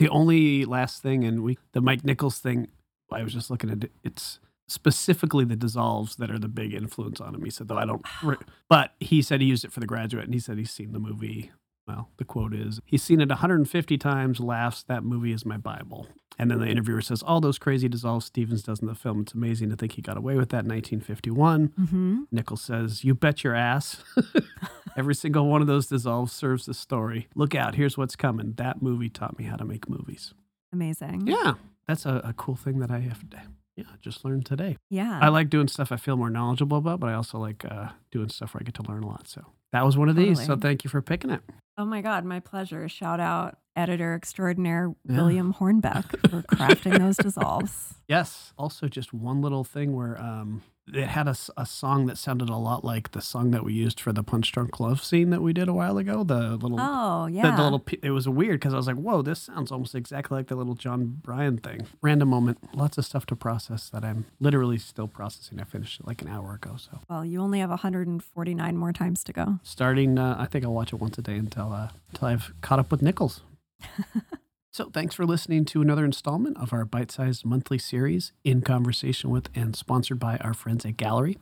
The 0.00 0.08
only 0.08 0.64
last 0.64 1.02
thing, 1.02 1.24
and 1.24 1.42
we 1.42 1.58
the 1.72 1.82
Mike 1.82 2.04
Nichols 2.04 2.38
thing, 2.38 2.68
I 3.12 3.22
was 3.22 3.34
just 3.34 3.50
looking 3.50 3.70
at 3.70 3.84
it. 3.84 3.92
It's 4.02 4.40
specifically 4.66 5.44
the 5.44 5.56
dissolves 5.56 6.16
that 6.16 6.30
are 6.30 6.38
the 6.38 6.48
big 6.48 6.72
influence 6.72 7.20
on 7.20 7.34
him. 7.34 7.44
He 7.44 7.50
said, 7.50 7.68
though 7.68 7.76
I 7.76 7.84
don't, 7.84 8.02
re- 8.22 8.36
but 8.68 8.94
he 8.98 9.20
said 9.20 9.42
he 9.42 9.46
used 9.46 9.64
it 9.64 9.72
for 9.72 9.80
the 9.80 9.86
graduate, 9.86 10.24
and 10.24 10.32
he 10.32 10.40
said 10.40 10.56
he's 10.56 10.70
seen 10.70 10.92
the 10.92 10.98
movie. 10.98 11.50
Well, 11.86 12.08
the 12.16 12.24
quote 12.24 12.54
is, 12.54 12.80
he's 12.86 13.02
seen 13.02 13.20
it 13.20 13.28
150 13.28 13.98
times, 13.98 14.40
laughs, 14.40 14.84
that 14.84 15.02
movie 15.04 15.32
is 15.32 15.44
my 15.44 15.56
Bible. 15.56 16.06
And 16.38 16.50
then 16.50 16.60
the 16.60 16.68
interviewer 16.68 17.02
says, 17.02 17.22
all 17.22 17.40
those 17.40 17.58
crazy 17.58 17.88
dissolves 17.88 18.24
Stevens 18.24 18.62
does 18.62 18.80
in 18.80 18.86
the 18.86 18.94
film, 18.94 19.20
it's 19.20 19.34
amazing 19.34 19.68
to 19.70 19.76
think 19.76 19.92
he 19.92 20.02
got 20.02 20.16
away 20.16 20.36
with 20.36 20.48
that 20.50 20.64
in 20.64 20.70
1951. 20.70 21.68
Mm-hmm. 21.68 22.22
Nichols 22.30 22.62
says, 22.62 23.04
You 23.04 23.14
bet 23.14 23.44
your 23.44 23.54
ass. 23.54 24.02
Every 25.00 25.14
single 25.14 25.46
one 25.46 25.62
of 25.62 25.66
those 25.66 25.86
dissolves 25.86 26.30
serves 26.30 26.66
the 26.66 26.74
story. 26.74 27.26
Look 27.34 27.54
out, 27.54 27.74
here's 27.74 27.96
what's 27.96 28.16
coming. 28.16 28.52
That 28.58 28.82
movie 28.82 29.08
taught 29.08 29.38
me 29.38 29.46
how 29.46 29.56
to 29.56 29.64
make 29.64 29.88
movies. 29.88 30.34
Amazing. 30.74 31.26
Yeah, 31.26 31.54
that's 31.88 32.04
a, 32.04 32.20
a 32.22 32.34
cool 32.34 32.54
thing 32.54 32.80
that 32.80 32.90
I 32.90 32.98
have 32.98 33.28
to, 33.30 33.40
yeah, 33.76 33.84
just 34.02 34.26
learned 34.26 34.44
today. 34.44 34.76
Yeah. 34.90 35.18
I 35.22 35.28
like 35.28 35.48
doing 35.48 35.68
stuff 35.68 35.90
I 35.90 35.96
feel 35.96 36.18
more 36.18 36.28
knowledgeable 36.28 36.76
about, 36.76 37.00
but 37.00 37.08
I 37.08 37.14
also 37.14 37.38
like 37.38 37.64
uh, 37.64 37.88
doing 38.12 38.28
stuff 38.28 38.52
where 38.52 38.60
I 38.60 38.64
get 38.64 38.74
to 38.74 38.82
learn 38.82 39.02
a 39.02 39.06
lot. 39.06 39.26
So 39.26 39.42
that 39.72 39.86
was 39.86 39.96
one 39.96 40.10
of 40.10 40.16
these. 40.16 40.44
So 40.44 40.54
thank 40.54 40.84
you 40.84 40.90
for 40.90 41.00
picking 41.00 41.30
it. 41.30 41.40
oh 41.78 41.86
my 41.86 42.02
God, 42.02 42.26
my 42.26 42.40
pleasure. 42.40 42.86
Shout 42.90 43.20
out 43.20 43.56
editor 43.74 44.14
extraordinaire 44.14 44.94
Yeah. 45.08 45.16
William 45.16 45.54
Hornbeck 45.58 46.28
for 46.28 46.42
crafting 46.42 46.98
those 46.98 47.16
dissolves. 47.16 47.94
Yes. 48.06 48.52
Also, 48.58 48.86
just 48.86 49.14
one 49.14 49.40
little 49.40 49.64
thing 49.64 49.96
where 49.96 50.20
um, 50.20 50.62
it 50.94 51.08
had 51.08 51.28
a, 51.28 51.36
a 51.56 51.66
song 51.66 52.06
that 52.06 52.18
sounded 52.18 52.48
a 52.48 52.56
lot 52.56 52.84
like 52.84 53.12
the 53.12 53.20
song 53.20 53.50
that 53.52 53.64
we 53.64 53.72
used 53.72 54.00
for 54.00 54.12
the 54.12 54.22
Punch 54.22 54.50
Drunk 54.52 54.78
Love 54.80 55.02
scene 55.02 55.30
that 55.30 55.42
we 55.42 55.52
did 55.52 55.68
a 55.68 55.72
while 55.72 55.98
ago. 55.98 56.24
The 56.24 56.56
little 56.56 56.78
Oh, 56.80 57.26
yeah. 57.26 57.54
The, 57.56 57.62
little, 57.62 57.84
it 58.02 58.10
was 58.10 58.28
weird 58.28 58.60
because 58.60 58.74
I 58.74 58.76
was 58.76 58.86
like, 58.86 58.96
"Whoa, 58.96 59.22
this 59.22 59.40
sounds 59.40 59.70
almost 59.72 59.94
exactly 59.94 60.36
like 60.36 60.48
the 60.48 60.56
little 60.56 60.74
Jon 60.74 61.18
Brion 61.22 61.58
thing." 61.58 61.86
Random 62.02 62.28
moment, 62.28 62.58
lots 62.74 62.98
of 62.98 63.04
stuff 63.04 63.26
to 63.26 63.36
process 63.36 63.88
that 63.90 64.04
I'm 64.04 64.26
literally 64.40 64.78
still 64.78 65.08
processing. 65.08 65.60
I 65.60 65.64
finished 65.64 66.00
it 66.00 66.06
like 66.06 66.22
an 66.22 66.28
hour 66.28 66.54
ago, 66.54 66.76
so 66.76 67.00
well, 67.08 67.24
you 67.24 67.40
only 67.40 67.60
have 67.60 67.70
149 67.70 68.76
more 68.76 68.92
times 68.92 69.22
to 69.24 69.32
go. 69.32 69.58
starting. 69.62 70.18
Uh, 70.18 70.36
I 70.38 70.46
think 70.46 70.64
I'll 70.64 70.72
watch 70.74 70.92
it 70.92 70.96
once 70.96 71.18
a 71.18 71.22
day 71.22 71.36
until 71.36 71.72
uh, 71.72 71.88
until 72.12 72.28
I've 72.28 72.52
caught 72.60 72.78
up 72.78 72.90
with 72.90 73.02
Nichols. 73.02 73.42
so 74.72 74.88
thanks 74.88 75.14
for 75.14 75.26
listening 75.26 75.66
to 75.66 75.82
another 75.82 76.04
installment 76.04 76.56
of 76.56 76.72
our 76.72 76.84
bite-sized 76.84 77.44
monthly 77.44 77.78
series 77.78 78.32
in 78.44 78.62
conversation 78.62 79.30
with 79.30 79.48
and 79.54 79.74
sponsored 79.74 80.20
by 80.20 80.36
our 80.38 80.54
friends 80.54 80.84
at 80.84 80.96
Galerie. 80.96 81.38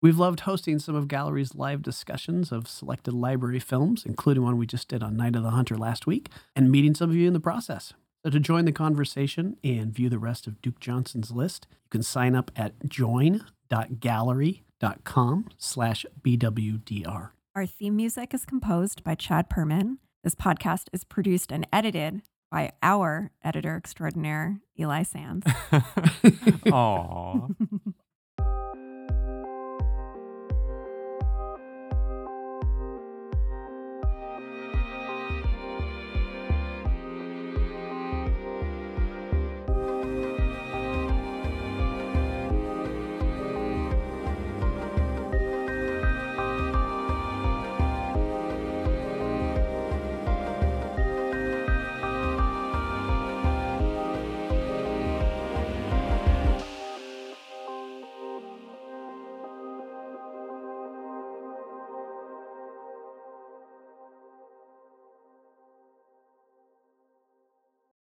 We've 0.00 0.18
loved 0.18 0.40
hosting 0.40 0.80
some 0.80 0.96
of 0.96 1.06
Galerie's 1.06 1.54
live 1.54 1.80
discussions 1.80 2.50
of 2.50 2.66
selected 2.66 3.14
library 3.14 3.60
films, 3.60 4.04
including 4.04 4.42
one 4.42 4.58
we 4.58 4.66
just 4.66 4.88
did 4.88 5.00
on 5.00 5.16
Night 5.16 5.36
of 5.36 5.44
the 5.44 5.50
Hunter 5.50 5.76
last 5.76 6.08
week, 6.08 6.28
and 6.56 6.72
meeting 6.72 6.96
some 6.96 7.08
of 7.08 7.14
you 7.14 7.28
in 7.28 7.34
the 7.34 7.40
process. 7.40 7.94
So 8.24 8.30
to 8.30 8.40
join 8.40 8.64
the 8.64 8.72
conversation 8.72 9.58
and 9.62 9.94
view 9.94 10.08
the 10.08 10.18
rest 10.18 10.48
of 10.48 10.60
Duke 10.60 10.80
Johnson's 10.80 11.30
list, 11.30 11.68
you 11.70 11.90
can 11.90 12.02
sign 12.02 12.34
up 12.34 12.50
at 12.56 12.88
join.gallery.com 12.88 15.48
slash 15.56 16.04
BWDR. 16.20 17.30
Our 17.54 17.66
theme 17.66 17.94
music 17.94 18.34
is 18.34 18.44
composed 18.44 19.04
by 19.04 19.14
Chad 19.14 19.48
Perman. 19.48 19.98
This 20.24 20.34
podcast 20.34 20.88
is 20.92 21.04
produced 21.04 21.52
and 21.52 21.64
edited 21.72 22.22
by 22.52 22.70
our 22.82 23.30
editor 23.42 23.76
extraordinaire, 23.76 24.60
Eli 24.78 25.02
Sands. 25.02 25.46
Aw. 26.70 27.48